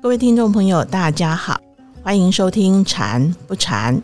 [0.00, 1.60] 各位听众朋友，大家好，
[2.02, 3.94] 欢迎收听《禅不禅》。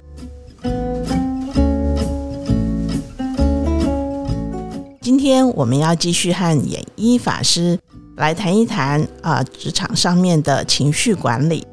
[5.01, 7.79] 今天我们要继续和演一法师
[8.17, 11.67] 来谈一谈啊，职场上面的情绪管理。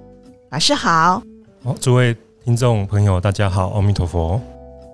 [0.50, 1.22] 法师好，
[1.64, 2.16] 好，诸位
[2.46, 4.40] 听众朋友，大家好，阿弥陀佛。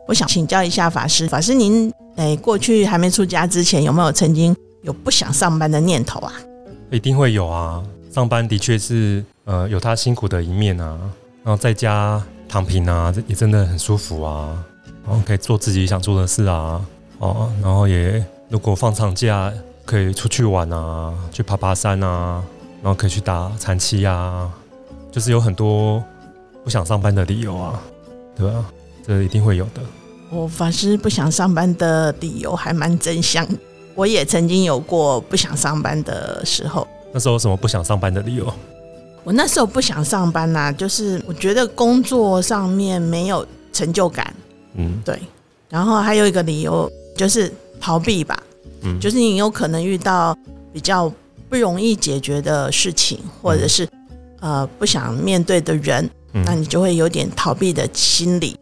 [0.07, 6.33] 我想请教一下法师，法师您诶，过去还没出家之前，有没有曾经有不想上班的念头啊？
[6.89, 10.97] 一定会有啊，上班的确是呃有他辛苦的一面啊，
[11.43, 14.63] 然后在家躺平啊，也真的很舒服啊，
[15.05, 16.83] 然后可以做自己想做的事啊，
[17.19, 19.53] 哦，然后也如果放长假
[19.85, 22.43] 可以出去玩啊，去爬爬山啊，
[22.81, 24.49] 然后可以去打禅期啊，
[25.11, 26.03] 就是有很多
[26.63, 27.79] 不想上班的理由啊，
[28.35, 28.65] 对吧？
[29.05, 29.81] 这一定会有的。
[30.29, 33.47] 我法师不想上班的理由还蛮真相，
[33.95, 36.87] 我也曾经有过不想上班的时候。
[37.13, 38.53] 那时候有什么不想上班的理由？
[39.23, 44.33] 我那时候不想上班呐，就是我觉得工作上面没有成就感。
[44.75, 45.19] 嗯，对。
[45.69, 48.41] 然后还有一个理由就是逃避吧。
[48.81, 50.37] 嗯，就是你有可能遇到
[50.71, 51.11] 比较
[51.49, 53.87] 不容易解决的事情，或者是
[54.39, 58.55] 呃不想面对的人，那你就会有点逃避的心理。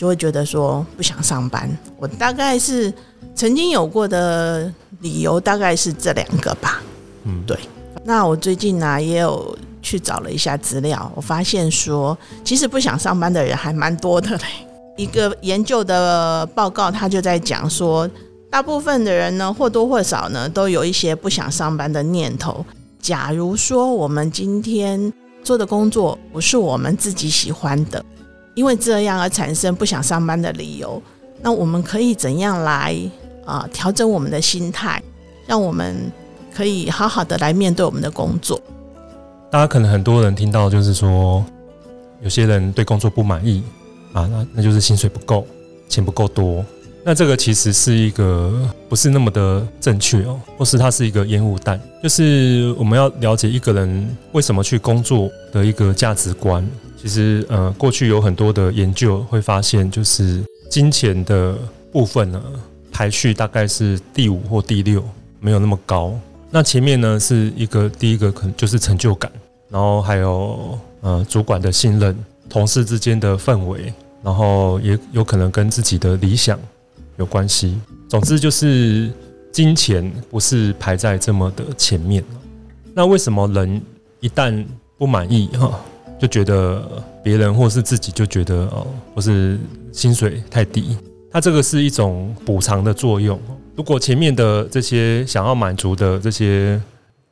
[0.00, 1.68] 就会觉得说不想上班。
[1.98, 2.90] 我大概是
[3.34, 6.80] 曾经有过的理由，大概是这两个吧。
[7.24, 7.54] 嗯，对。
[8.02, 14.44] 那我最近呢也有去找了一下资料，我发现说其实不想上班的人还蛮多的嘞。
[14.96, 18.08] 一个研究的报告，他就在讲说，
[18.50, 22.64] 大部分的人呢或多或少呢都有一些不想上班的念头。
[23.02, 25.12] 假如说我们今天
[25.44, 28.02] 做的工作不是我们自己喜欢的。
[28.60, 31.02] 因为这样而产生不想上班的理由，
[31.40, 32.94] 那我们可以怎样来
[33.46, 35.02] 啊调整我们的心态，
[35.46, 36.12] 让我们
[36.54, 38.60] 可以好好的来面对我们的工作？
[39.50, 41.42] 大家可能很多人听到就是说，
[42.20, 43.62] 有些人对工作不满意
[44.12, 45.46] 啊，那那就是薪水不够，
[45.88, 46.62] 钱不够多。
[47.02, 48.52] 那这个其实是一个
[48.90, 51.80] 不是那么的正确哦，或是它是一个烟雾弹。
[52.02, 56.62] 就是我们要了解一个人为什么去工作的一个价值观。
[57.00, 61.56] 其实，呃，过去有很多的研究会发现，就是金钱的
[61.90, 62.42] 部分呢，
[62.92, 65.02] 排序大概是第五或第六，
[65.40, 66.12] 没有那么高。
[66.50, 69.32] 那前面呢是一个第一个，可能就是成就感，
[69.70, 72.14] 然后还有呃主管的信任，
[72.50, 73.90] 同事之间的氛围，
[74.22, 76.60] 然后也有可能跟自己的理想
[77.16, 77.80] 有关系。
[78.10, 79.10] 总之就是
[79.50, 82.22] 金钱不是排在这么的前面。
[82.92, 83.80] 那为什么人
[84.20, 84.62] 一旦
[84.98, 85.80] 不满意哈？
[86.20, 86.86] 就觉得
[87.22, 89.58] 别人或是自己就觉得哦，或是
[89.90, 90.94] 薪水太低，
[91.32, 93.40] 它这个是一种补偿的作用。
[93.74, 96.78] 如果前面的这些想要满足的这些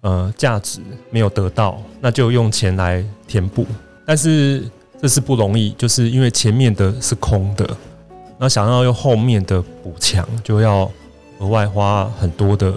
[0.00, 3.66] 呃价值没有得到，那就用钱来填补。
[4.06, 4.62] 但是
[5.02, 7.68] 这是不容易，就是因为前面的是空的，
[8.38, 10.90] 那想要用后面的补强，就要
[11.40, 12.72] 额外花很多的，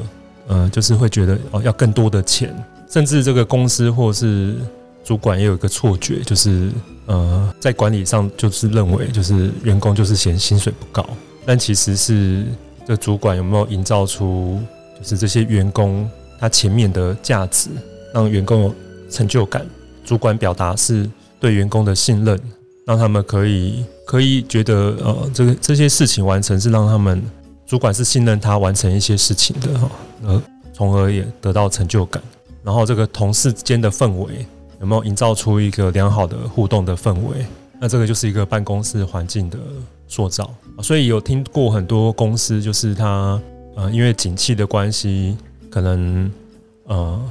[0.49, 2.53] 呃，就是会觉得哦要更多的钱，
[2.89, 4.57] 甚至这个公司或是。
[5.03, 6.71] 主管也有一个错觉，就是
[7.07, 11.05] 呃，在管理上就是认为就是员工就是嫌薪水不高，
[11.45, 12.45] 但其实是
[12.85, 14.61] 这主管有没有营造出
[14.99, 17.69] 就是这些员工他前面的价值，
[18.13, 18.75] 让员工有
[19.09, 19.65] 成就感。
[20.05, 22.39] 主管表达是对员工的信任，
[22.85, 27.21] 让他们可以可以觉得呃，这个这些事情完成是让他们
[27.65, 29.91] 主管是信任他完成一些事情的哈，
[30.25, 30.41] 呃，
[30.73, 32.21] 从而也得到成就感。
[32.63, 34.45] 然后这个同事间的氛围。
[34.81, 37.45] 有没有营造出一个良好的互动的氛围？
[37.79, 39.57] 那这个就是一个办公室环境的
[40.07, 40.51] 塑造。
[40.81, 43.39] 所以有听过很多公司，就是它
[43.75, 45.37] 呃，因为景气的关系，
[45.69, 46.31] 可能
[46.85, 47.21] 呃，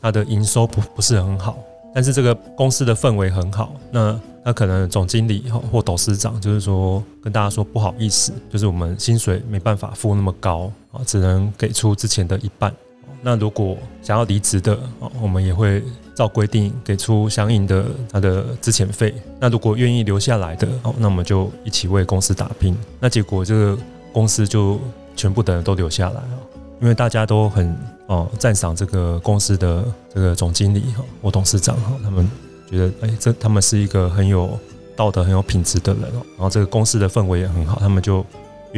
[0.00, 1.56] 它的营收不不是很好，
[1.94, 3.72] 但是这个公司的氛围很好。
[3.92, 12.74] 那那可能总经理或董事长就是说跟大家说不好意思，就是我们薪水没办法付那么高啊，只能给出之前的一半。
[13.22, 15.84] 那如果想要离职的啊，我们也会。
[16.16, 19.14] 照规定给出相应的他的资遣费。
[19.38, 22.74] 那如果愿意留下来的哦，那我们就一起为公司打拼。
[22.98, 23.78] 那结果这个
[24.12, 24.80] 公司就
[25.14, 26.38] 全部的人都留下来了，
[26.80, 27.76] 因为大家都很
[28.06, 32.26] 哦赞赏这个公司的这个总经理哈或董事长哈，他们
[32.70, 34.58] 觉得哎这他们是一个很有
[34.96, 38.24] 道德很有品质的人哦，然后这个公司的氛围也很好，他们就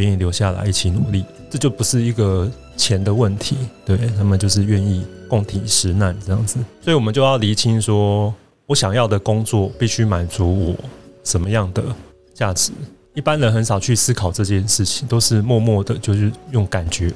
[0.01, 1.25] 愿意留下来一起努力。
[1.51, 5.05] 这就不是一个钱的问题，对他们就是愿意。
[5.29, 8.35] 共体时难这样子，所以我们就要厘清说，
[8.65, 10.75] 我想要的工作必须满足我
[11.23, 11.85] 什么样的
[12.33, 12.73] 价值。
[13.13, 17.13] 一般人很少去思考这件事情，都是默默的，就是用感觉。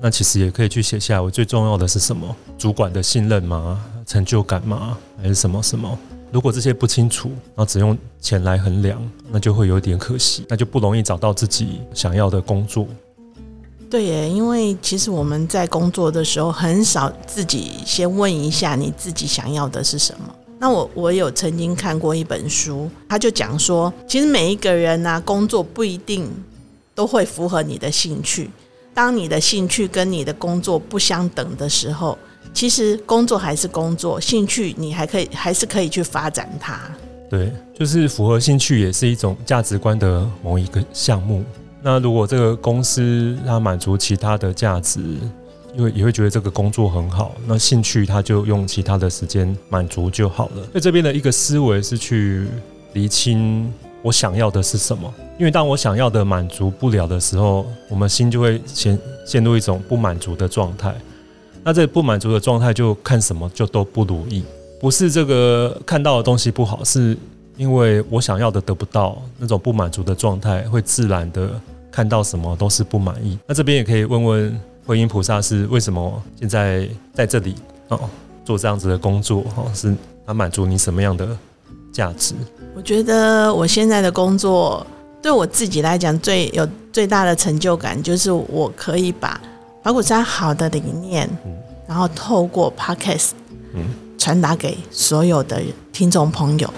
[0.00, 2.34] 那其实也可以去写下我最重要的是什么？
[2.58, 3.80] 主管的信任吗？
[4.04, 4.98] 成就感吗？
[5.22, 5.96] 还是什么什么？
[6.34, 9.00] 如果这些不清楚，然后只用钱来衡量，
[9.30, 12.88] 那就会有点可惜，那就不容易找到自己想要的工作。
[13.88, 20.34] 对耶，因为其实我们在工作的时候，很少自己先问一下你自己想要的是什么。
[20.58, 26.28] 那我我有曾经看过一本书，他就讲说，其实每一个人呢，工作不一定
[26.96, 28.50] 都会符合你的兴趣。
[28.92, 32.18] 当你的兴趣跟你的工作不相等的时候，
[32.52, 36.80] 其实工作还是工作，兴趣你还可以还是可以去发展它。
[37.30, 41.42] 对，就是符合兴趣也是一种价值观的某一个项目。
[41.82, 45.00] 那如果这个公司它满足其他的价值，
[45.76, 50.62] 因为也会觉得这个工作很好，那兴趣它就用其他的时间满足就好了。
[50.70, 52.46] 所以这边的一个思维是去
[52.92, 55.12] 厘清我想要的是什么。
[55.36, 60.94] 因为当我想要的满足不了的时候，我们心就会陷陷入一种不满足的状态。
[61.64, 64.44] 那这不满足的状态，就看什么就都不如意。
[64.80, 67.16] 不是这个看到的东西不好，是
[67.56, 71.58] 因为我想要的得不到，那种不满足的状态会自然的
[71.90, 73.38] 看到什么都是不满意。
[73.46, 77.54] 那这边也可以问问观音菩萨，是为什么现在在这里
[77.88, 77.98] 哦
[78.44, 79.42] 做这样子的工作？
[79.56, 79.94] 哦，是
[80.26, 81.26] 它满足你什么样的
[81.90, 82.34] 价值？
[82.76, 84.86] 我觉得我现在的工作。
[85.22, 89.40] 对我自己来讲，最有最大的成就感就是我可以把
[89.84, 91.28] 法鼓山好的理念，
[91.86, 93.32] 然后透过 podcast，
[94.16, 95.60] 传达给所有的
[95.92, 96.72] 听众朋友，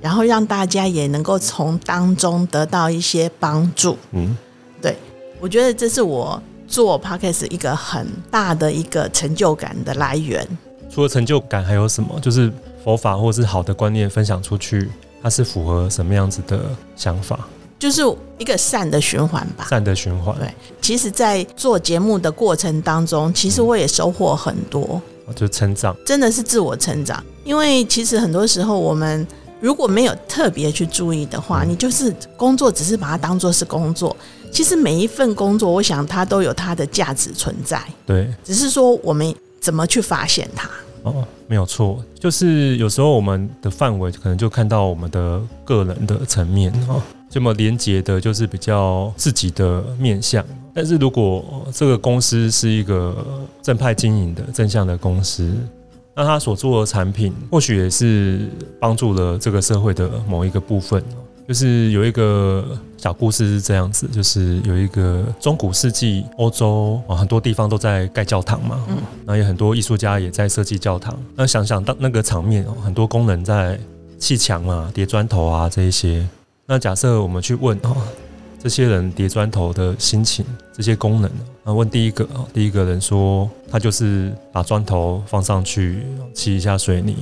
[0.00, 3.98] 然后让大家也能够从当中得到一些帮助。
[4.12, 4.36] 嗯，
[4.80, 4.96] 对，
[5.40, 10.46] 我觉得这是我做 podcast 一个很大的一个成就感的来源。
[10.88, 12.16] 除了成就感，还有什么？
[12.20, 12.52] 就是
[12.84, 14.88] 佛法或是好的观念分享出去，
[15.20, 16.60] 它是符合什么样子的
[16.94, 17.40] 想法？
[17.82, 18.00] 就是
[18.38, 19.66] 一个善的循环吧。
[19.68, 20.32] 善的循环。
[20.38, 20.48] 对，
[20.80, 25.02] 其实，在做节目的过程当中，其实我也收获很多。
[25.34, 27.20] 就成长，真的是自我成长。
[27.42, 29.26] 因为其实很多时候，我们
[29.58, 34.16] 如果没有特别去注意的话，你就是工作，只是把它当做是工作。
[34.52, 37.82] 其实每一份工作，我想它都有它的价值存在。
[38.06, 40.70] 对，只是说我们怎么去发现它。
[41.02, 47.02] 哦，没有错，就是有时候我们的范围可能就看到我们的个人的层面啊。
[47.32, 50.44] 这么连接的，就是比较自己的面相。
[50.74, 53.24] 但是如果这个公司是一个
[53.62, 55.50] 正派经营的正向的公司，
[56.14, 61.02] 那他所做的产品，或许也是帮助了这个社会的某一个部分。
[61.48, 71.18] 就是有一个小故事是这样子，就是有一个中古世纪欧洲啊，很多地方都在盖教堂嘛，嗯，那有很多艺术家也在设计教堂。
[71.34, 73.80] 那想想当那个场面，很多工人在
[74.18, 76.26] 砌墙啊、叠砖头啊这一些。
[76.72, 77.94] 那假设我们去问哦，
[78.58, 80.42] 这些人叠砖头的心情，
[80.72, 81.30] 这些功能，
[81.62, 86.02] 那问第一个哦，第一个人说他就是把砖头放上去，
[86.32, 87.14] 砌一下水泥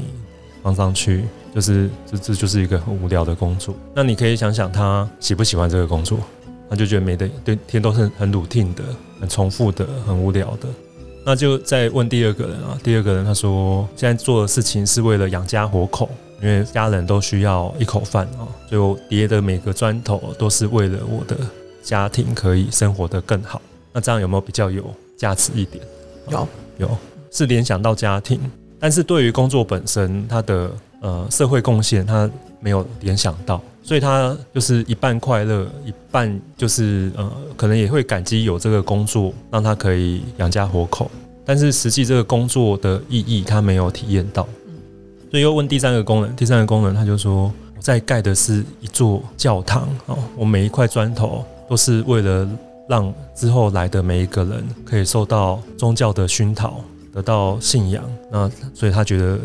[0.62, 3.74] 放上去，就是这这就是一个很无聊的工作。
[3.92, 6.20] 那你可以想想他喜不喜欢这个工作？
[6.70, 8.84] 他就觉得没得对天都是很 routine 的、
[9.20, 10.68] 很重复的、很无聊的。
[11.26, 16.08] 那就再问第二个人啊，第二个人他说现在做的事情是为了养家活口。
[16.42, 21.36] 因为家人都需要一口饭啊，所以我叠的每个砖头都是为了我的
[21.82, 23.60] 家庭可以生活的更好。
[23.92, 24.84] 那这样有没有比较有
[25.16, 25.84] 价值一点？
[26.28, 26.48] 有
[26.78, 26.98] 有，
[27.30, 28.40] 是联想到家庭，
[28.78, 41.10] 但是对于工作本身，它的呃社会贡献，它没有联想到，所以他就是一半快乐，一半就是呃可能也会感激有这个工作，让他可以养家活口，
[41.44, 44.46] 但是实际这个工作的意义，他没有体验到。
[45.30, 52.48] 所以又问第三个功能，第三个功能他就说，我在盖的是一座教堂哦，我每一块砖头都是为了
[52.88, 56.80] 让之后来的每一个人可以受到宗教的熏陶，
[57.14, 58.02] 得到信仰。
[58.28, 59.38] 那所以他觉得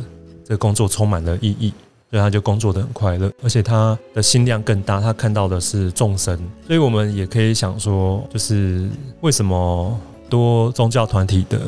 [0.44, 1.72] 这个工作充满了意义，
[2.10, 6.36] 所以他就工作的很快乐，而且他的心量更大，他看到的是众生。
[6.66, 8.90] 所以我们也可以想说，就是
[9.22, 9.96] 为什么
[10.32, 11.60] 多宗教团体的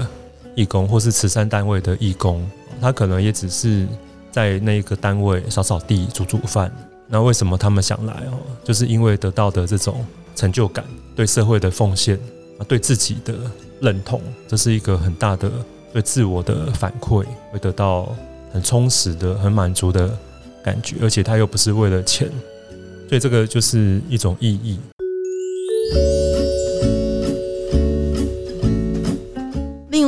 [0.56, 2.44] 义工或是慈善单位的义工，
[2.82, 3.88] 他可能也只是。
[4.38, 6.72] 在那个单位扫扫地、煮煮饭，
[7.08, 8.38] 那为什么他们想来哦？
[8.64, 12.20] 就是因为得到的这种成就感、对社会的奉献
[12.60, 13.34] 啊、对自己的
[13.82, 15.52] 认同，这是一个很大的
[15.92, 18.16] 对自我的反馈，会得到
[18.54, 20.16] 很充实的、很满足的
[20.64, 22.30] 感觉，而且他又不是为了钱，
[23.10, 24.78] 所以这个就是一种意义。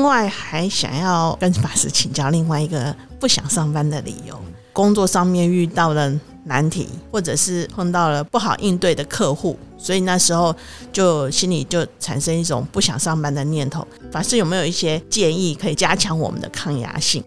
[0.10, 2.94] 外，还想要跟法师请教另外一个。
[3.20, 4.39] 不想上班的理由，
[4.72, 6.10] 工作上面遇到了
[6.46, 10.56] 难题，或者是碰到了不好应对的客户，所以那时候
[10.94, 13.86] 就心里就产生一种不想上班的念头。
[14.10, 17.22] 法师有没有一些建议可以加强我们的抗压性？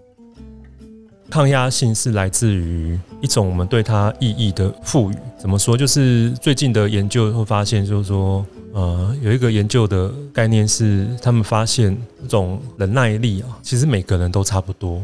[1.28, 5.14] 抗压性是来自于一种我们对它意义的赋予。
[5.38, 5.76] 怎么说？
[5.76, 15.00] 就是最近的研究会发现，就是说，呃，有一个研究的概念是，他们发现这种忍耐力啊，其实每个人都差不多。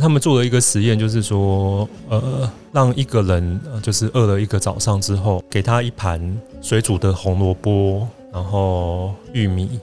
[0.00, 9.80] 他们做了一个实验，就是说，呃，让一个人就是饿了一个早上之后，给他一盘水煮的红萝卜，然后玉米，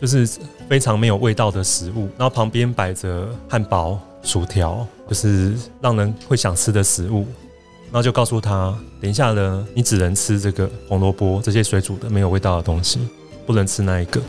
[0.00, 0.28] 就是
[0.68, 3.98] 非常没有味道的食物，然后旁边摆着汉堡。
[4.20, 7.24] 薯条就是让人会想吃的食物，
[7.90, 13.00] 然后就告诉他，等一下呢，你只能吃这个红萝卜这些水煮的没有味道的东西，
[13.46, 14.20] 不能吃那一个。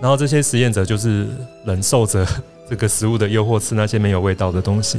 [0.00, 1.26] 然后这些实验者就是
[1.66, 2.26] 忍受着
[2.68, 4.98] 这个食物的诱惑，吃那些没有味道的东西。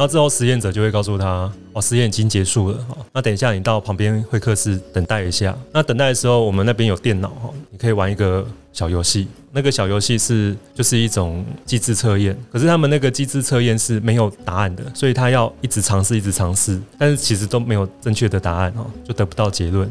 [0.00, 5.54] 然后之后实验者就会告诉他，哦，实验已经结束了哈，那等一下你到旁边会客室等待一下。
[5.74, 8.42] 那等待的时候，我们那边有电脑哈，你可以玩一个
[8.72, 9.28] 小游戏。
[9.52, 19.86] 那个小游戏是就是一种机制测验，可是他们那个机制测验是没有答案的，所以他要一直尝试，一直尝试，但是其实都没有正确的答案哦，就得不到结论。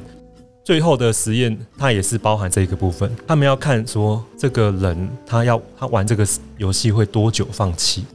[0.63, 8.05] 最后的实验它也是包含这一个部分，他们要看说这个人他要他玩这个游戏会多久放弃。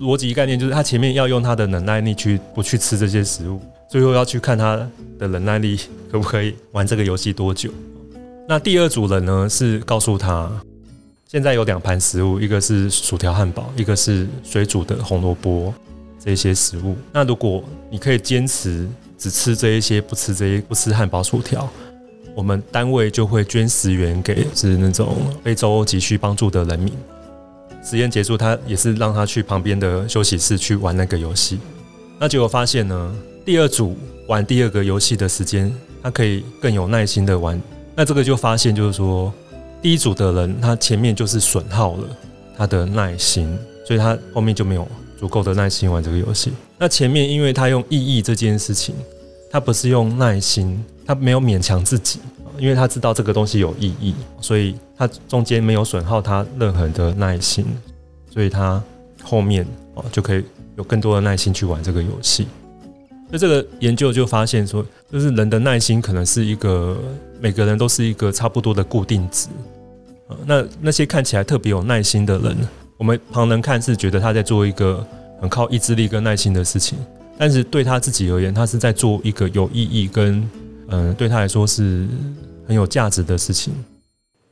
[0.00, 4.76] 逻辑概念就是他前面要用他的忍耐力去不去吃这些食物，最后要去看他
[5.18, 5.78] 的忍耐力
[6.10, 7.70] 可不可以玩这个游戏多久。
[8.48, 10.50] 那第二组人呢是告诉他。
[11.28, 15.72] 现在有两盘食物，一个是薯条汉堡，一个是水煮的红萝卜，
[16.18, 16.96] 这些食物。
[17.12, 21.70] 那如果你可以坚持只吃这一些，不吃这些，不吃汉堡、薯条，
[22.34, 26.92] 我们单位就会捐十元给是那种非洲急需帮助的人民。
[27.82, 31.58] 实验结束，他也是让他去旁边的休息室去玩那个游戏。
[32.18, 33.96] 那结果发现呢，第二组
[34.26, 37.60] 玩第二个游戏的时间，他可以更有耐心的玩。
[37.94, 39.32] 那这个就发现就是说。
[39.82, 42.04] 第一组的人，他前面就是损耗了
[42.54, 44.86] 他的耐心，所以他后面就没有
[45.18, 46.52] 足够的耐心玩这个游戏。
[46.76, 48.94] 那前面因为他用意义这件事情，
[49.50, 52.20] 他不是用耐心，他没有勉强自己，
[52.60, 57.64] 因为他知道这个东西有意义，所以他中间没有损耗他任何的耐心，
[58.30, 58.82] 所以他
[59.22, 60.44] 后面哦就可以
[60.76, 62.46] 有更多的耐心去玩这个游戏。
[63.30, 66.98] 那这个研究就发现说，就是人的耐心可能是一个
[67.40, 69.48] 每个人都是一个差不多的固定值。
[70.28, 72.56] 呃，那那些看起来特别有耐心的人，
[72.96, 75.06] 我们旁人看是觉得他在做一个
[75.40, 76.98] 很靠意志力跟耐心的事情，
[77.38, 80.48] 但是对他自己而言，他是在做一个有意义跟
[80.88, 82.08] 嗯对他来说是
[82.70, 83.74] 很有价值的事情。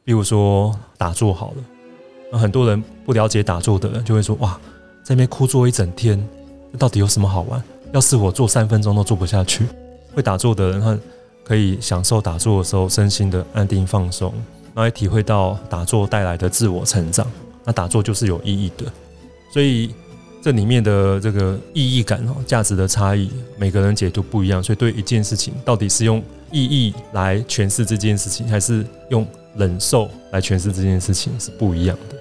[0.03, 1.57] 比如说打坐好了，
[2.33, 4.59] 那很多人不了解打坐的人就会说，哇，
[5.05, 6.21] 在那边枯坐一整天，
[6.73, 7.63] 这到底有什么好玩？
[7.93, 9.69] 要是我坐三分钟都坐不下去，
[10.17, 10.99] 会打坐的人他
[11.45, 14.35] 可以享受打坐的时候身心的安定放松，
[14.75, 17.25] 然后也体会到打坐带来的自我成长。
[17.63, 18.91] 那打坐就是有意义的，
[19.53, 19.95] 所以
[20.49, 24.63] 这里面的这个意义感哦，价值的差异，每个人解读不一样。
[24.63, 32.17] 所以对一件事情，到底是用意义来诠释这件事情，还是用忍受来诠释这件事情，是不一样的。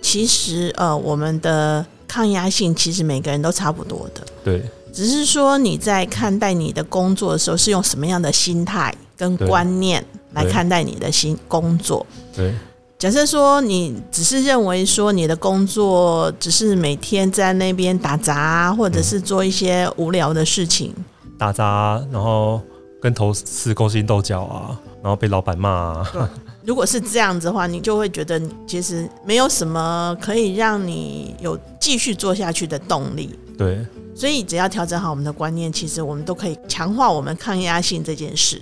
[0.00, 1.84] 其实呃，我们的。
[2.08, 4.62] 抗压性其实每个人都差不多的，对，
[4.92, 10.02] 只是说你在看待你的工作的时候是用什么样的心态跟观念
[10.32, 12.06] 来看待你的新工作。
[12.32, 12.54] 对，
[12.98, 20.94] 假设说你只是认为说你的工作只是每天在那边打杂，或者是做一些无聊的事情，
[21.36, 22.58] 打杂，然后
[22.98, 25.70] 跟同事勾心斗角啊，然后被老板骂。
[25.70, 26.30] 啊。
[26.64, 33.38] 如果是这样子的话，你就会觉得其实没有什么可以让你有继续做下去的动力。
[33.58, 33.84] 对，
[34.14, 38.60] 所以只要调整好我们的观念，其实我们都可以强化我们抗压性这件事。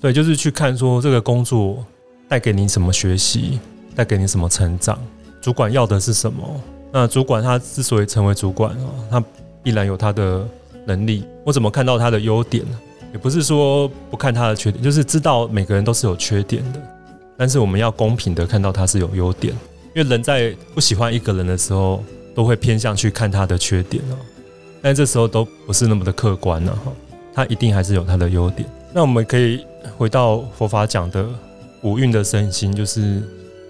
[0.00, 1.84] 对，就是去看说这个工作
[2.26, 3.60] 带给你什么学习，
[3.94, 4.98] 带给你什么成长，
[5.40, 6.42] 主管要的是什么。
[6.92, 9.24] 那主管他之所以成为主管啊，他
[9.62, 10.46] 必然有他的
[10.86, 11.24] 能力。
[11.44, 12.78] 我怎么看到他的优点呢？
[13.12, 16.80] 也不是说不看他的缺点，就是知道每个人都是有缺点的。
[17.36, 19.52] 但是我们要公平的看到他是有优点，
[19.94, 22.02] 因为人在不喜欢一个人的时候，
[22.34, 24.16] 都会偏向去看他的缺点哦。
[24.82, 26.92] 但这时候都不是那么的客观了哈，
[27.32, 28.68] 他一定还是有他的优点。
[28.92, 29.64] 那我们可以
[29.96, 31.26] 回到佛法讲的
[31.82, 33.22] 五蕴的身心，就是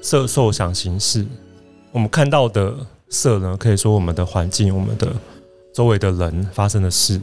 [0.05, 1.25] 色受想行识。
[1.91, 2.75] 我们看到的
[3.09, 5.11] 色呢，可以说我们的环境、我们的
[5.73, 7.19] 周围的人发生的事，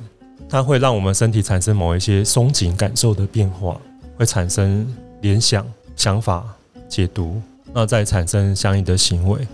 [0.50, 3.80] 它会让我们身体产生某一些松紧感受的变化，
[4.18, 5.64] 会产生联想。
[5.98, 6.44] 想法
[6.90, 7.40] 解读，
[7.74, 9.46] 那再产生相应的行为。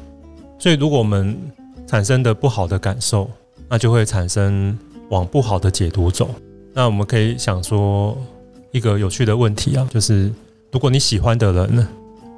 [0.58, 1.38] 所以，如果我们
[1.86, 3.30] 产生的不好的感受，
[3.68, 4.78] 那就会产生
[5.10, 6.30] 往不好的解读走。
[6.74, 8.18] 那我们可以想说
[8.72, 10.32] 一个有趣的问题啊，就是
[10.72, 11.86] 如果你喜欢的人呢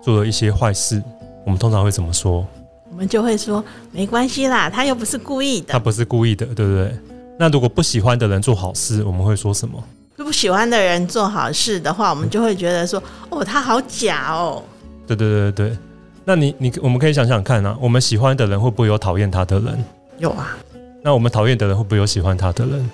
[0.01, 1.01] 做了一些坏事，
[1.45, 2.45] 我们通常会怎么说？
[2.89, 5.67] 我们就会说没关系啦，他又不是故意的。
[5.69, 6.93] 他不是故意的，对不对？
[7.37, 9.81] 那如果不喜欢的人做好事，我们会说什么？
[10.17, 14.61] 不喜欢的人做好事的话，我们就会觉得说，哦，他好假哦。
[15.07, 15.77] 对对对对对。
[16.25, 19.83] 那你你我们可以想想看啊，我们喜欢的人会不会有讨厌他的人？
[20.17, 20.57] 有啊。
[21.01, 22.89] 那我们讨厌的人会不会有喜欢他的人？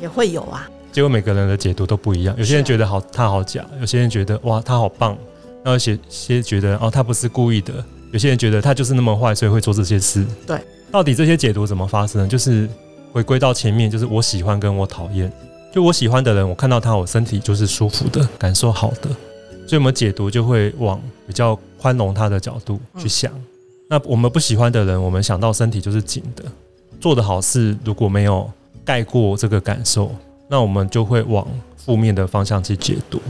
[0.00, 0.68] 也会有啊。
[0.92, 5.18] 结果每个人的解读都不一样，有些人觉得好他好假，有些人觉得哇他好棒，
[5.64, 7.72] 那有些些觉得哦他不是故意的，
[8.12, 10.26] 有些人觉得他就是那么坏，所以会做这些事。
[10.46, 12.28] 对，到底这些解读怎么发生？
[12.28, 12.68] 就是
[13.12, 15.30] 回归到前面，就是我喜欢跟我讨厌。
[15.72, 19.08] 就我喜欢的人，我看到他，我身体就是舒服的，感受好的，
[19.66, 23.32] 所以我们解读就会往比较宽容他的角度去想。
[23.88, 26.44] 那我们不喜欢的人，我们想到身体就是紧的，
[27.00, 28.50] 做的好事如果没有
[28.84, 30.12] 盖过这个感受。
[30.48, 33.20] 那我们就会往负面的方向去解读。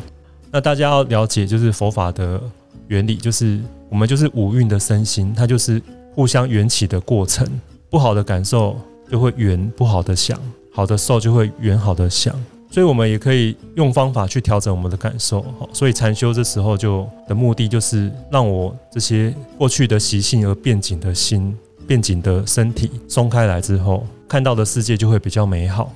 [0.53, 2.41] 那大家要了解，就是佛法的
[2.89, 5.81] 原理，就是我们就是五蕴的身心，它就是
[6.15, 7.47] 互相缘起的过程。
[7.89, 8.77] 不好的感受
[9.11, 10.39] 就会缘不好的想，
[10.73, 12.35] 好的受就会缘好的想。
[12.71, 15.43] 所以我们也可以用方法去调整我们的感受。
[15.59, 25.93] 好，所以禅修这时候就的目的就是让我这些过去的习性而变紧的心、变紧的身体松开来之后，看到的世界就会比较美好。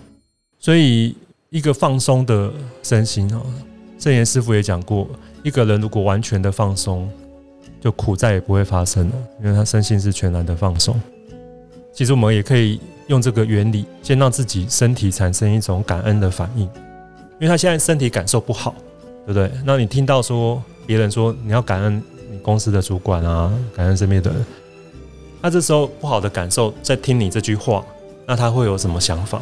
[0.59, 1.15] 所以，
[1.51, 3.41] 一个放松的身心哦，
[4.05, 5.09] 正言师傅也讲过，
[5.43, 7.09] 一个人如果完全的放松，
[7.81, 11.01] 就苦再也不会发生了，因为他身心是全然的放松。
[11.91, 18.75] 其实我们也可以用这个原理，先让自己身体产生一种感恩的反应，因为他现在身体感受不好，
[19.25, 19.51] 对不对？
[19.65, 24.45] 那你听到说别人说你要感恩你公司的主管啊，感恩身边的人，
[25.41, 27.83] 他这时候不好的感受在听你这句话，
[28.27, 29.41] 那他会有什么想法？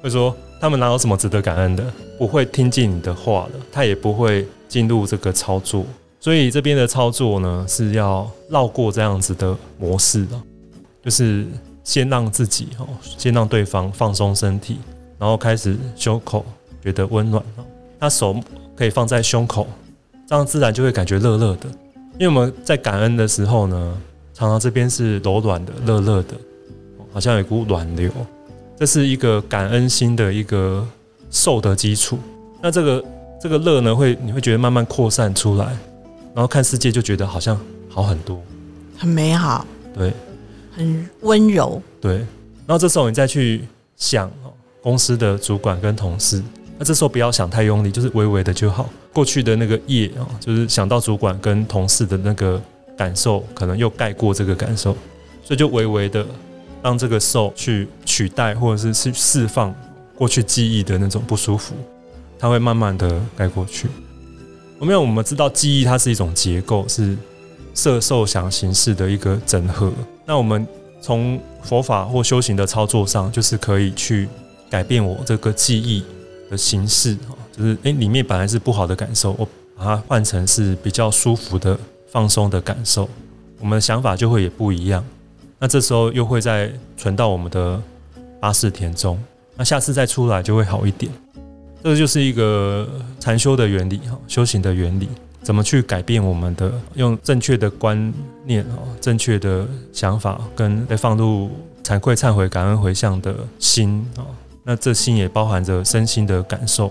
[0.00, 1.84] 会说他们哪有什么值得感恩的？
[2.16, 5.84] 不会听进你的话的，他也不会进入这个操作。
[6.18, 10.40] 所以这边的操作呢，是要绕过这样子的模式的，
[11.04, 11.46] 就是
[11.82, 14.78] 先让自己哦，先让对方放松身体，
[15.18, 16.42] 然后开始胸口
[16.82, 17.64] 觉得温暖了。
[17.98, 18.34] 那手
[18.74, 19.66] 可以放在胸口，
[20.26, 21.68] 这样自然就会感觉热热的。
[22.18, 23.98] 因为我们在感恩的时候呢，
[24.32, 26.34] 常常这边是柔软的、热热的，
[27.12, 28.10] 好像有一股暖流。
[28.76, 30.86] 这是一个感恩心的一个
[31.30, 32.18] 受的基础。
[32.60, 33.04] 那这个
[33.40, 35.66] 这个乐呢，会你会觉得慢慢扩散出来，
[36.34, 37.58] 然后看世界就觉得好像
[37.88, 38.42] 好很多，
[38.98, 40.12] 很美好，对，
[40.72, 42.16] 很温柔，对。
[42.66, 43.64] 然后这时候你再去
[43.96, 44.50] 想哦，
[44.82, 46.42] 公司的主管跟同事，
[46.78, 48.88] 那这时候不要想太用力，就是微微的就好。
[49.12, 52.60] 过去的那个业啊，就是想到主管跟同事的那个
[52.96, 54.92] 感受，可能又盖过这个感受，
[55.44, 56.26] 所以就微微的。
[56.84, 59.74] 让这个受去取代，或者是去释放
[60.14, 61.74] 过去记忆的那种不舒服，
[62.38, 63.88] 它会慢慢的盖过去。
[64.78, 67.16] 我们我们知道记忆它是一种结构，是
[67.72, 69.90] 色受想行识的一个整合。
[70.26, 70.66] 那我们
[71.00, 74.28] 从佛法或修行的操作上，就是可以去
[74.68, 76.04] 改变我这个记忆
[76.50, 81.78] 的形式啊，就是诶里面本来是不好的感受，我把它换成是比较舒服的
[82.10, 83.08] 放松的感受，
[83.58, 85.02] 我们的想法就会也不一样。
[85.58, 87.80] 那这时候又会再存到我们的
[88.40, 89.18] 八识田中，
[89.56, 91.10] 那下次再出来就会好一点。
[91.82, 92.88] 这就是一个
[93.20, 95.08] 禅修的原理哈，修行的原理，
[95.42, 98.12] 怎么去改变我们的用正确的观
[98.46, 101.50] 念哦，正确的想法跟被放入
[101.82, 104.24] 惭愧、忏悔、感恩、回向的心啊，
[104.62, 106.90] 那这心也包含着身心的感受，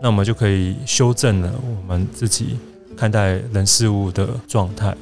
[0.00, 2.56] 那我们就可以修正了我们自己
[2.96, 4.96] 看待人事物的状态，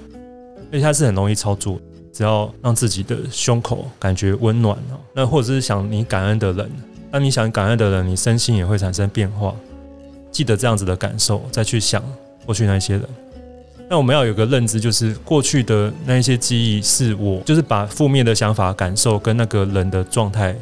[0.72, 1.78] 而且它是很容易操作。
[2.18, 6.68] 只要让自己的胸口感觉温暖哦，那或者是想你感恩的人，
[7.12, 9.54] 当你想感恩的人，你身心也会产生变化。
[10.32, 12.02] 记得这样子的感受，再去想
[12.44, 13.04] 过去那些人。
[13.88, 20.56] 那我们要有个认知，就是过去的那一些记忆，是我就是把负面的想法、感受跟那个人的状态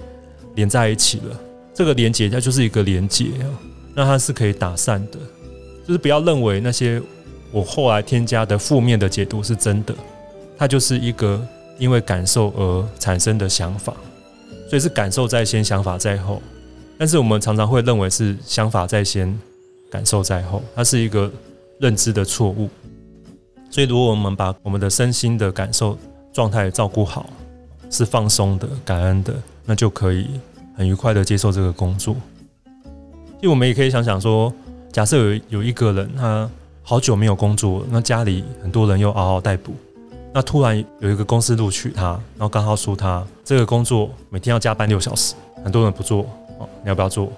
[0.56, 1.40] 连在一起了。
[1.72, 3.48] 这个连接它就是一个连接啊，
[3.94, 5.18] 那它是可以打散的。
[5.88, 7.00] 就是不要认为那些
[7.50, 9.94] 我后来添加的负面的解读是真的。
[10.56, 11.40] 它就是一个
[11.78, 13.94] 因为感受而产生的想法，
[14.68, 16.40] 所以是感受在先，想法在后。
[16.98, 19.38] 但是我们常常会认为是想法在先，
[19.90, 21.30] 感受在后，它是一个
[21.78, 22.70] 认知的错误。
[23.70, 25.98] 所以如果我们把我们的身心的感受
[26.32, 27.28] 状态照顾好，
[27.90, 30.30] 是放松的、感恩的，那就可以
[30.74, 32.16] 很愉快的接受这个工作。
[33.36, 34.50] 其实我们也可以想想说，
[34.90, 36.48] 假设有有一个人他
[36.82, 39.74] 好久没有工作，那家里很多人又嗷嗷待哺。
[40.37, 46.25] 那突然有一个公司录取他，然后刚好说他这个工作每天要加班六小时，很多人不做，
[46.59, 47.33] 哦，你要不要做？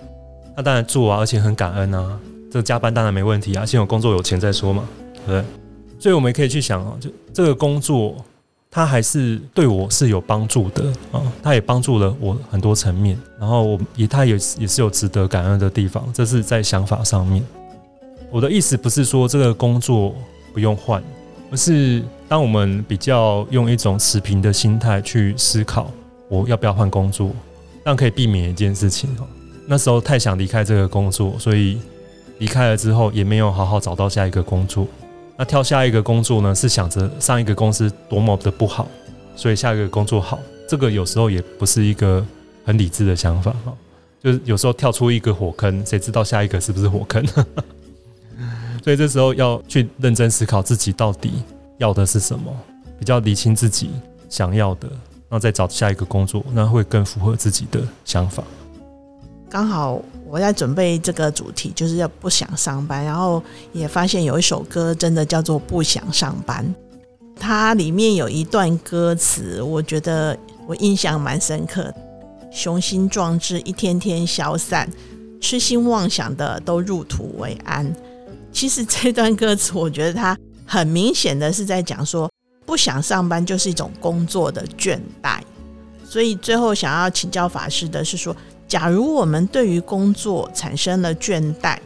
[0.57, 2.19] 那当然做啊，而且很感恩啊。
[2.51, 4.83] 这个加班当然没问题啊，先有工作有钱再说嘛，
[5.15, 5.45] 对不对？
[6.01, 8.17] 所以我们也可以去想啊，就这个工作，
[8.69, 13.17] 它还是对我是有帮助的啊，它也帮助了我很多层面。
[13.39, 17.47] 然后我也它也也是有值得感恩的地方，这是在想法上面。
[18.29, 20.13] 我的意思不是说这个工作
[20.53, 21.01] 不用换，
[21.51, 25.91] 而是当我们比较用一种持平的心态去思考，
[26.29, 27.31] 我要不要换工作，
[27.85, 29.27] 这样可以避免一件事情哦。
[29.67, 31.79] 那时候太想离开这个工作，所以
[32.39, 34.87] 离开了之后也没有好好找到下一个工作。
[35.37, 38.89] 那跳下一个工作呢，是想着上一个公司多么的不好，
[39.37, 40.39] 所以下一个工作好。
[40.69, 42.25] 这个有时候也不是一个
[42.65, 43.73] 很理智的想法哈，
[44.23, 47.25] 就是有时候跳出一个火坑，谁知道下一个是不是火坑？
[48.83, 51.43] 所以这时候要去认真思考自己到底
[51.79, 52.55] 要的是什么，
[52.99, 53.91] 比较理清自己
[54.29, 58.43] 想要的，然后再找下一个工作，那会更符合自己的想法。
[59.51, 66.65] 刚好我在准备这个主题，就是要不想上班，然后也发现有一首歌真的叫做《不想上班》，
[67.41, 70.37] 它里面有一段歌词，我觉得
[70.67, 71.93] 我印象蛮深刻。
[72.51, 74.91] 雄心壮志一天天消散，
[75.41, 77.91] 痴心妄想的都入土为安。
[78.51, 82.29] 其实这段歌词，我觉得它很明显的是在讲说，
[82.67, 85.39] 不想上班就是一种工作的倦怠。
[86.05, 88.35] 所以最后想要请教法师的是说，
[88.67, 91.79] 假如我们对于工作产生了倦怠，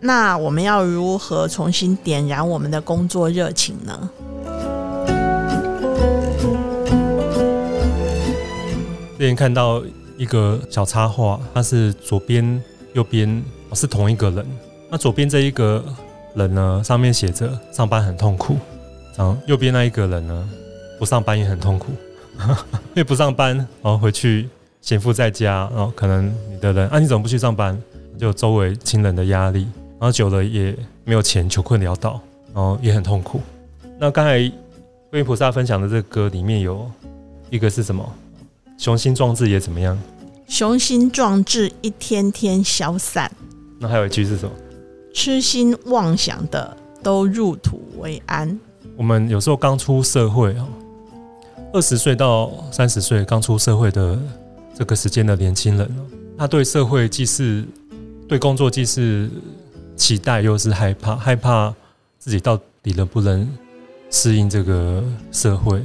[0.00, 4.10] 那我们要如何重新点燃我们的工作热情呢？
[9.18, 9.82] 之前看到
[10.18, 12.62] 一个小插画，它是左边、
[12.94, 13.42] 右边
[13.74, 14.44] 是同一个人，
[14.90, 15.84] 那左边这一个。
[16.36, 18.56] 人呢，上面写着上班很痛苦，
[19.16, 20.48] 然后右边那一个人呢，
[20.98, 21.92] 不上班也很痛苦，
[22.38, 24.48] 因为不上班，然后回去
[24.82, 27.76] 闲赋在家，然后可能你的人啊，你怎么不去上班？
[28.18, 29.66] 就周围亲人的压力，
[29.98, 32.20] 然后久了也没有钱，穷困潦倒，
[32.54, 33.40] 然后也很痛苦。
[33.98, 34.38] 那刚才
[35.10, 36.90] 观音菩萨分享的这个歌里面有
[37.50, 38.06] 一个是什么？
[38.78, 39.98] 雄心壮志也怎么样？
[40.48, 43.30] 雄心壮志一天天消散。
[43.78, 44.54] 那还有一句是什么？
[45.16, 48.60] 痴心妄想的都入土为安。
[48.98, 50.68] 我们有时候刚出社会啊，
[51.72, 54.18] 二十岁到三十岁刚出社会的
[54.74, 55.90] 这个时间的年轻人，
[56.36, 57.64] 他对社会既是
[58.28, 59.30] 对工作既是
[59.96, 61.74] 期待，又是害怕，害怕
[62.18, 63.48] 自己到底能不能
[64.10, 65.02] 适应这个
[65.32, 65.82] 社会。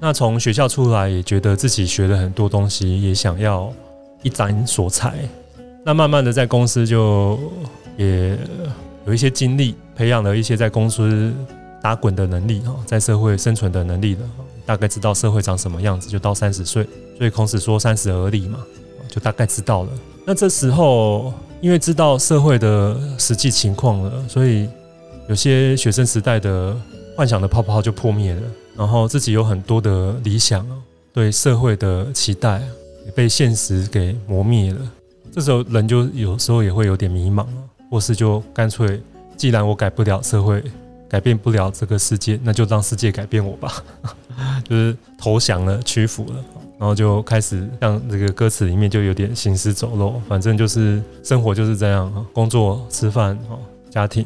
[0.00, 3.70] 那从学校出来，也觉得自己学了很多东西，也想要
[4.22, 5.28] 一展所才。
[5.84, 7.38] 那慢慢的在公司就。
[7.96, 8.38] 也
[9.06, 11.32] 有一些经历，培养了一些在公司
[11.82, 14.20] 打滚的能力哈，在社会生存的能力的，
[14.64, 16.08] 大概知道社会长什么样子。
[16.08, 16.86] 就到三十岁，
[17.18, 18.58] 所以孔子说三十而立嘛，
[19.08, 19.90] 就大概知道了。
[20.24, 24.68] 那这时候，因为知道社会的实际情况了，所以
[25.28, 26.76] 有些学生时代的
[27.16, 28.42] 幻想的泡泡就破灭了，
[28.76, 30.64] 然后自己有很多的理想，
[31.12, 32.62] 对社会的期待
[33.04, 34.80] 也被现实给磨灭了。
[35.32, 37.44] 这时候人就有时候也会有点迷茫。
[37.92, 38.98] 或是就干脆，
[39.36, 40.64] 既然我改不了社会，
[41.10, 43.84] 改变不了这个世界，那就让世界改变我吧。
[44.64, 46.36] 就是投降了，屈服了，
[46.78, 50.18] 然后就开始像这个歌词里面就有点行尸走肉。
[50.26, 54.24] 反正就是生活就是这样啊，工作、吃饭啊，家庭，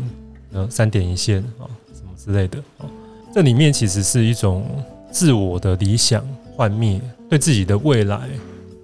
[0.52, 2.62] 呃，三点一线啊，什么之类的。
[3.34, 4.64] 这里面其实是一种
[5.10, 6.24] 自我的理想
[6.54, 8.28] 幻灭，对自己的未来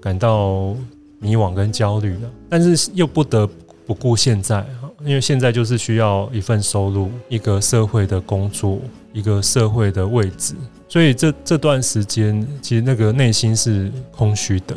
[0.01, 0.75] 感到
[1.21, 3.49] 迷惘跟焦虑的，但是又不得。
[3.87, 4.65] 不顾现在
[5.05, 8.79] 因为现在就是需要一份收入，一个社会的工作，
[9.13, 10.55] 一个社会的位置，
[10.89, 14.77] 所以这这段时间其实那个内心是空虚的，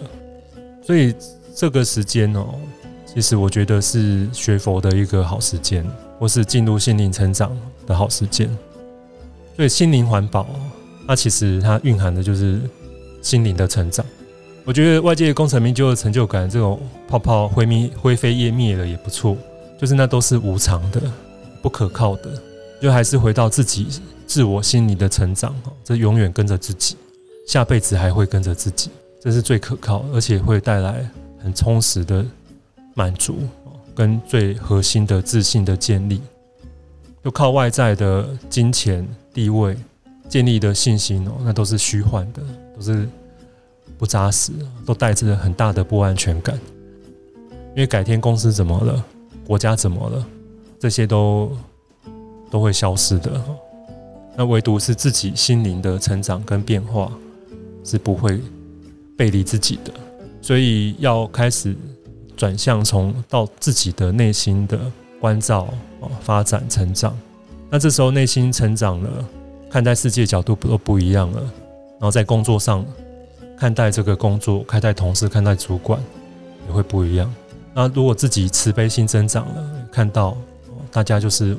[0.81, 1.13] 所以
[1.55, 2.55] 这个时间哦，
[3.05, 5.85] 其实我觉得是学佛的一个好时间，
[6.19, 8.49] 或是进入心灵成长的好时间。
[9.55, 10.47] 所以心灵环保，
[11.07, 12.59] 它其实它蕴含的就是
[13.21, 14.05] 心灵的成长。
[14.65, 19.37] 我觉得外界功成名就的成就感，这种泡泡灰灭、灰飞烟灭了也不错，
[19.79, 20.99] 就是那都是无常的、
[21.61, 22.31] 不可靠的，
[22.81, 23.87] 就还是回到自己
[24.25, 26.97] 自我心里的成长这永远跟着自己，
[27.47, 28.89] 下辈子还会跟着自己，
[29.21, 32.25] 这是最可靠，而且会带来很充实的
[32.95, 33.37] 满足
[33.93, 36.19] 跟最核心的自信的建立。
[37.23, 39.77] 就靠外在的金钱、地位
[40.27, 42.41] 建立的信心哦，那都是虚幻的，
[42.75, 43.07] 都是。
[43.97, 44.51] 不扎实，
[44.85, 46.59] 都带着很大的不安全感。
[47.75, 49.03] 因为改天公司怎么了，
[49.45, 50.25] 国家怎么了，
[50.79, 51.51] 这些都
[52.49, 53.41] 都会消失的。
[54.37, 57.11] 那唯独是自己心灵的成长跟变化
[57.83, 58.41] 是不会
[59.17, 59.91] 背离自己的。
[60.41, 61.75] 所以要开始
[62.37, 64.79] 转向从到自己的内心的
[65.19, 67.17] 关照哦，发展成长。
[67.69, 69.09] 那这时候内心成长了，
[69.69, 71.41] 看待世界角度不都不一样了。
[71.41, 72.85] 然后在工作上
[73.57, 75.99] 看待这个工作，看待同事，看待主管
[76.67, 77.33] 也会不一样。
[77.73, 80.37] 那如果自己慈悲心增长了，看到
[80.91, 81.57] 大家就是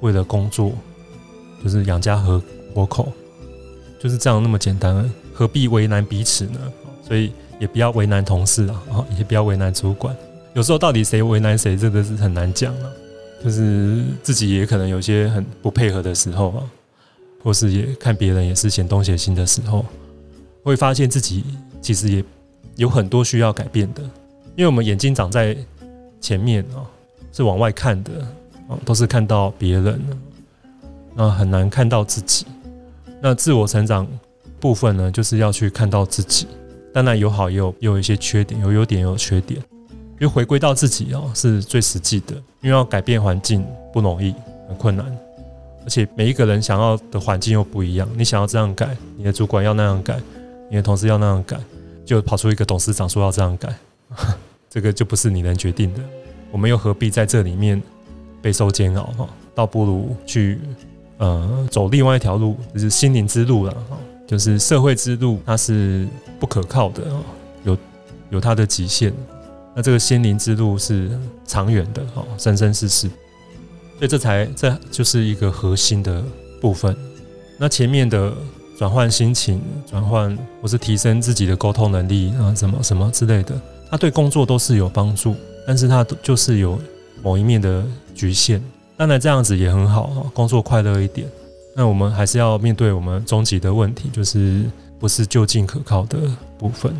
[0.00, 0.72] 为了工作，
[1.62, 2.42] 就是养家和
[2.74, 3.12] 活口，
[3.98, 6.60] 就是这样那么简单，何必为难彼此呢？
[7.06, 10.14] 所以也不要为难同事啊，也不要为难主管。
[10.54, 12.90] 有时候到底谁为难谁，这个是很难讲啊。
[13.42, 16.62] 就是自己也可能有些很不配合的时候啊，
[17.42, 19.86] 或是也看别人也是嫌东嫌西的时候，
[20.62, 21.44] 会发现自己
[21.80, 22.24] 其实也
[22.76, 24.02] 有很多需要改变的。
[24.56, 25.56] 因为我们眼睛长在
[26.20, 26.82] 前面啊，
[27.32, 28.10] 是往外看的
[28.68, 30.00] 啊，都是看到别人，
[31.14, 32.46] 那很难看到自己。
[33.20, 34.06] 那自我成长
[34.60, 36.46] 部分呢，就是要去看到自己。
[36.92, 39.60] 当然有好也有也有一些缺点，有优点也有缺点。
[40.20, 42.34] 因为回归到自己哦，是最实际的。
[42.60, 44.34] 因为要改变环境不容易，
[44.66, 45.06] 很困难，
[45.84, 48.08] 而且每一个人想要的环境又不一样。
[48.16, 50.18] 你想要这样改，你的主管要那样改，
[50.70, 51.58] 你的同事要那样改，
[52.04, 53.74] 就跑出一个董事长说要这样改，
[54.68, 56.00] 这个就不是你能决定的。
[56.50, 57.82] 我们又何必在这里面
[58.40, 59.28] 备受煎熬哈？
[59.54, 60.58] 倒不如去
[61.18, 63.98] 呃走另外一条路，就是心灵之路了哈。
[64.26, 66.06] 就是社会之路，它是
[66.38, 67.20] 不可靠的啊，
[67.64, 67.76] 有
[68.28, 69.10] 有它的极限。
[69.74, 71.10] 那这个心灵之路是
[71.46, 73.08] 长远的哈，生生世世，
[73.96, 76.22] 所以这才这就是一个核心的
[76.60, 76.94] 部分。
[77.56, 78.32] 那前面的
[78.78, 83.60] 转换心情、转换或是提升自己的沟通能力啊，什么什么之类的，
[83.90, 85.34] 它对工作都是有帮助，
[85.66, 86.78] 但是它就是有
[87.20, 88.62] 某一面的局限。
[88.96, 91.26] 当然这样子也很好啊，工作快乐一点。
[91.74, 94.64] 那我们还是要面对我们终极的问题，就是
[95.00, 96.16] 不是就近可靠的
[96.56, 96.94] 部分。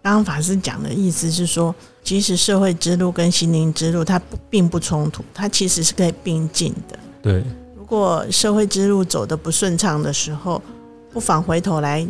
[0.00, 6.96] 刚刚法师讲的意思是说，其实社会之路跟心灵之路它不并不冲突，它其实是可以并进的。
[7.20, 10.62] 对，如果社会之路走的不顺畅的时候，
[11.10, 12.06] 不妨回头来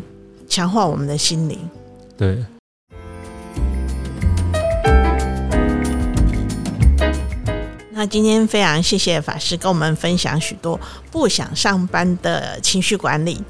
[0.49, 1.59] 强化我们的心灵。
[2.17, 2.45] 对。
[7.93, 10.79] 那今天非常谢谢法师跟我们分享许多
[11.11, 13.43] 不想上班的情绪管理。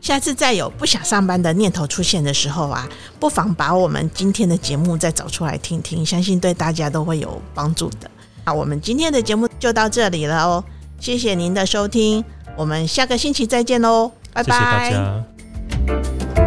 [0.00, 2.86] 下次再有不想上班的念头出现的时候啊，
[3.18, 8.10] 不妨把我们今天的节目再找出来听听，相信对大家都会有帮助的。
[8.44, 10.62] 那我们今天的节目就到这里了哦，
[10.98, 12.24] 谢谢您的收听，
[12.56, 16.43] 我们下个星期再见喽，拜拜。